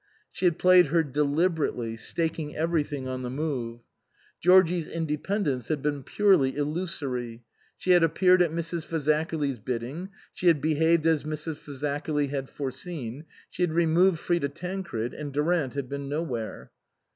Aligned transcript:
She 0.31 0.45
had 0.45 0.57
played 0.57 0.87
her 0.87 1.03
deliberately, 1.03 1.95
staking 1.95 2.55
every 2.55 2.81
thing 2.81 3.07
on 3.07 3.21
the 3.21 3.29
move. 3.29 3.81
Georgie's 4.41 4.87
independence 4.87 5.67
had 5.67 5.83
been 5.83 6.01
purely 6.01 6.57
illusory. 6.57 7.43
She 7.77 7.91
had 7.91 8.01
appeared 8.01 8.41
at 8.41 8.49
Mrs. 8.49 8.83
Fazakerly's 8.83 9.59
bidding, 9.59 10.09
she 10.33 10.47
had 10.47 10.59
behaved 10.59 11.05
as 11.05 11.23
Mrs. 11.23 11.57
Fazakerly 11.57 12.29
had 12.31 12.49
foreseen, 12.49 13.25
she 13.51 13.61
had 13.61 13.73
removed 13.73 14.17
Frida 14.19 14.49
Tancred, 14.49 15.13
and 15.13 15.31
Durant 15.31 15.75
had 15.75 15.87
been 15.87 16.09
nowhere. 16.09 16.71